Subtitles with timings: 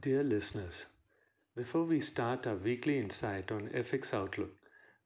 [0.00, 0.86] Dear listeners,
[1.54, 4.50] before we start our weekly insight on FX Outlook,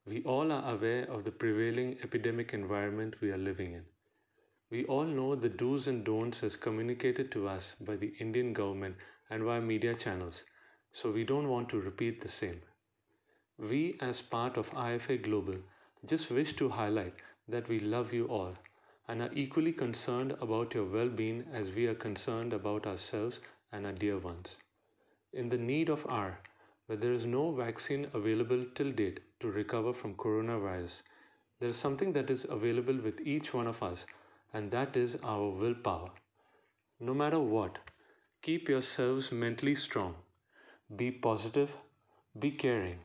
[0.06, 3.84] we all are aware of the prevailing epidemic environment we are living in.
[4.70, 8.96] We all know the do's and don'ts as communicated to us by the Indian government
[9.30, 10.44] and via media channels,
[10.92, 12.62] so we don't want to repeat the same.
[13.58, 15.56] We, as part of IFA Global,
[16.06, 17.14] just wish to highlight
[17.48, 18.56] that we love you all
[19.08, 23.40] and are equally concerned about your well being as we are concerned about ourselves
[23.72, 24.58] and our dear ones.
[25.40, 26.38] In the need of hour,
[26.86, 31.02] where there is no vaccine available till date to recover from coronavirus,
[31.60, 34.06] there is something that is available with each one of us,
[34.54, 36.08] and that is our willpower.
[37.00, 37.76] No matter what,
[38.40, 40.14] keep yourselves mentally strong,
[40.96, 41.76] be positive,
[42.38, 43.00] be caring,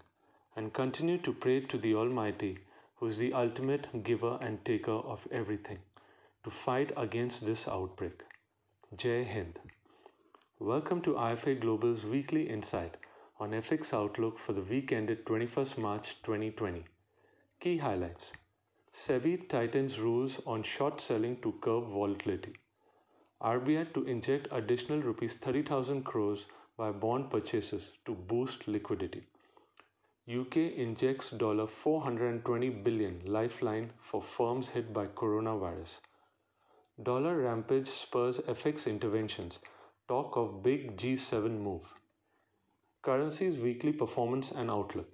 [0.56, 2.60] and continue to pray to the Almighty,
[2.96, 5.80] who is the ultimate giver and taker of everything
[6.46, 8.24] to fight against this outbreak.
[8.96, 9.60] Jai Hind.
[10.64, 12.96] Welcome to IFA Global's weekly insight
[13.40, 16.84] on FX Outlook for the week ended 21st March 2020.
[17.60, 18.34] Key highlights
[18.94, 22.54] SEBI tightens rules on short selling to curb volatility.
[23.42, 26.46] RBI to inject additional rupees 30,000 crores
[26.78, 29.24] via bond purchases to boost liquidity.
[30.30, 36.02] UK injects $420 billion lifeline for firms hit by coronavirus.
[37.02, 39.60] Dollar rampage spurs FX interventions.
[40.12, 41.94] Talk of big G7 move.
[43.02, 45.08] Currency's weekly performance and outlook.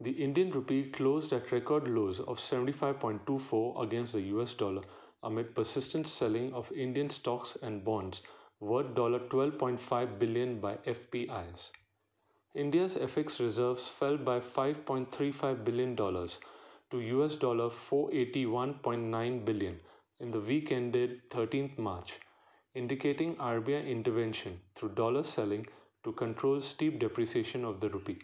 [0.00, 4.80] The Indian rupee closed at record lows of 75.24 against the US dollar
[5.22, 8.22] amid persistent selling of Indian stocks and bonds
[8.60, 11.70] worth $12.5 billion by FPIs.
[12.54, 19.80] India's FX reserves fell by $5.35 billion to US dollar 481.9 billion
[20.18, 22.20] in the week ended 13th March,
[22.74, 25.66] indicating RBI intervention through dollar selling
[26.02, 28.18] to control steep depreciation of the rupee.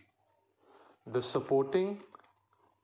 [1.06, 2.00] The supporting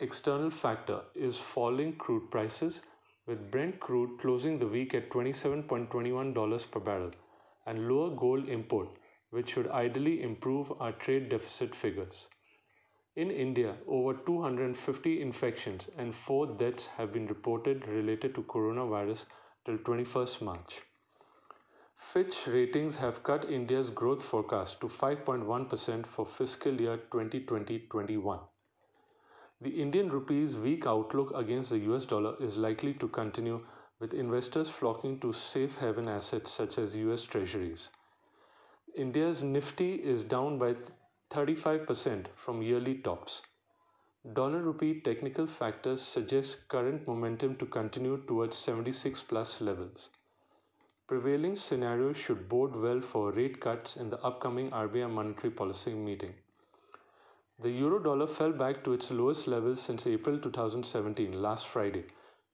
[0.01, 2.83] external factor is falling crude prices,
[3.27, 7.11] with Brent crude closing the week at $27.21 per barrel
[7.67, 8.89] and lower gold import,
[9.31, 12.29] which should ideally improve our trade deficit figures.
[13.17, 19.27] In India, over 250 infections and 4 deaths have been reported related to coronavirus
[19.65, 20.83] till 21st March.
[21.99, 28.41] Fitch Ratings have cut India's growth forecast to 5.1% for fiscal year 2020-21.
[29.61, 33.61] The Indian rupee's weak outlook against the US dollar is likely to continue
[33.99, 37.89] with investors flocking to safe haven assets such as US treasuries.
[38.95, 40.75] India's Nifty is down by
[41.31, 43.43] 35% from yearly tops.
[44.33, 50.09] Dollar rupee technical factors suggest current momentum to continue towards 76 plus levels.
[51.09, 56.35] Prevailing scenario should bode well for rate cuts in the upcoming RBI monetary policy meeting.
[57.61, 62.07] The euro dollar fell back to its lowest levels since April 2017 last Friday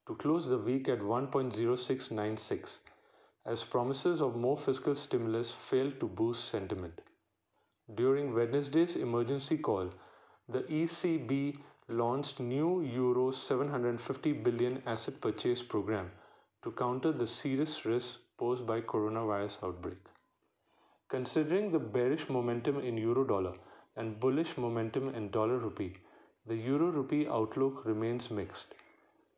[0.07, 2.81] to close the week at 1.0696
[3.47, 7.01] as promises of more fiscal stimulus failed to boost sentiment.
[7.95, 9.89] During Wednesday's emergency call,
[10.47, 11.59] the ECB
[11.89, 16.11] launched new euro 750 billion asset purchase program
[16.63, 20.13] to counter the serious risks posed by coronavirus outbreak.
[21.09, 23.53] Considering the bearish momentum in euro dollar
[23.97, 25.93] and bullish momentum in dollar rupee,
[26.47, 28.75] the euro rupee outlook remains mixed.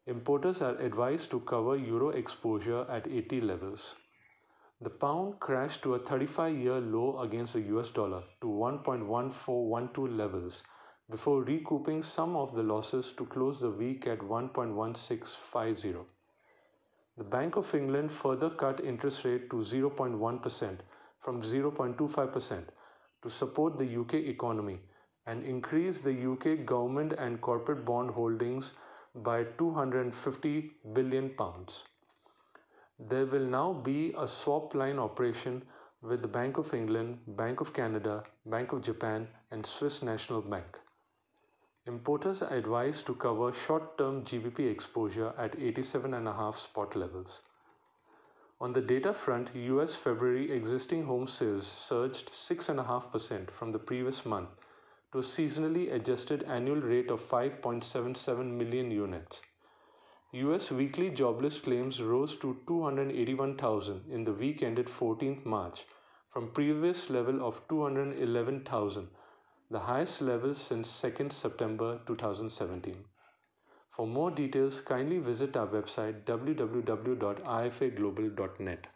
[0.07, 3.95] Importers are advised to cover euro exposure at 80 levels.
[4.81, 10.63] The pound crashed to a 35 year low against the US dollar to 1.1412 levels
[11.11, 16.05] before recouping some of the losses to close the week at 1.1650.
[17.17, 20.79] The Bank of England further cut interest rate to 0.1%
[21.21, 22.65] from 0.25%
[23.23, 24.81] to support the UK economy
[25.27, 28.75] and increase the UK government and corporate bond holdings
[29.15, 31.85] by 250 billion pounds.
[32.99, 35.63] There will now be a swap line operation
[36.03, 40.81] with the Bank of England, Bank of Canada, Bank of Japan, and Swiss National Bank.
[41.87, 47.43] Importers are advised to cover short term GBP exposure at 87.5 spot levels.
[48.59, 54.49] On the data front, US February existing home sales surged 6.5% from the previous month
[55.13, 59.43] to a seasonally adjusted annual rate of 5.77 million units.
[60.33, 65.85] US weekly jobless claims rose to 281,000 in the week ended 14th March
[66.31, 69.09] from previous level of 211,000,
[69.75, 73.05] the highest level since 2nd September 2017.
[73.91, 78.87] For more details, kindly visit our website www.ifaglobal.net.